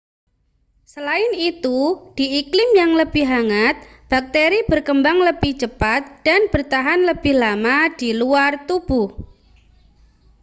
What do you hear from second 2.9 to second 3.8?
lebih hangat